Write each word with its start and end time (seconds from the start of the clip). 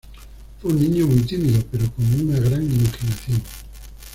Fue 0.59 0.71
un 0.71 0.79
niño 0.79 1.05
muy 1.05 1.19
tímido, 1.19 1.63
pero 1.71 1.85
con 1.91 2.03
una 2.21 2.39
gran 2.39 2.63
imaginación. 2.63 3.39